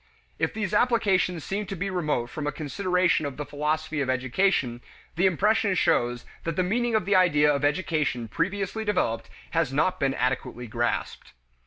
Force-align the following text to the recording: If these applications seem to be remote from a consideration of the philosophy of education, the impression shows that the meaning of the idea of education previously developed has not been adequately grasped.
If 0.39 0.51
these 0.55 0.73
applications 0.73 1.43
seem 1.43 1.67
to 1.67 1.75
be 1.75 1.91
remote 1.91 2.31
from 2.31 2.47
a 2.47 2.51
consideration 2.51 3.23
of 3.27 3.37
the 3.37 3.45
philosophy 3.45 4.01
of 4.01 4.09
education, 4.09 4.81
the 5.15 5.27
impression 5.27 5.75
shows 5.75 6.25
that 6.43 6.55
the 6.55 6.63
meaning 6.63 6.95
of 6.95 7.05
the 7.05 7.15
idea 7.15 7.53
of 7.53 7.63
education 7.63 8.27
previously 8.27 8.83
developed 8.83 9.29
has 9.51 9.71
not 9.71 9.99
been 9.99 10.15
adequately 10.15 10.65
grasped. 10.65 11.33